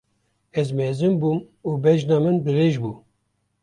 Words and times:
Ez 0.59 0.69
mezin 0.77 1.13
bûm 1.21 1.39
û 1.67 1.69
bejna 1.83 2.17
min 2.23 2.37
dirêj 2.45 2.75
bû. 2.83 2.91